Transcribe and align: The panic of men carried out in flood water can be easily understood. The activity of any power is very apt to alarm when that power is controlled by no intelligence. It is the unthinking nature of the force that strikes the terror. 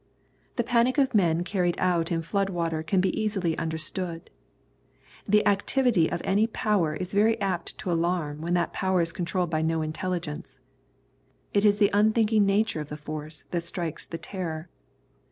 The 0.55 0.63
panic 0.63 0.97
of 0.97 1.13
men 1.13 1.43
carried 1.43 1.75
out 1.77 2.11
in 2.11 2.23
flood 2.23 2.49
water 2.49 2.81
can 2.81 3.01
be 3.01 3.15
easily 3.21 3.55
understood. 3.59 4.31
The 5.27 5.45
activity 5.45 6.09
of 6.11 6.23
any 6.25 6.47
power 6.47 6.95
is 6.95 7.13
very 7.13 7.39
apt 7.39 7.77
to 7.77 7.91
alarm 7.91 8.41
when 8.41 8.55
that 8.55 8.73
power 8.73 9.01
is 9.01 9.11
controlled 9.11 9.51
by 9.51 9.61
no 9.61 9.83
intelligence. 9.83 10.57
It 11.53 11.65
is 11.65 11.77
the 11.77 11.91
unthinking 11.93 12.47
nature 12.47 12.81
of 12.81 12.89
the 12.89 12.97
force 12.97 13.45
that 13.51 13.61
strikes 13.61 14.07
the 14.07 14.17
terror. 14.17 14.69